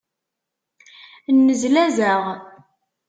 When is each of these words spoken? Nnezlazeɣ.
Nnezlazeɣ. 1.35 2.21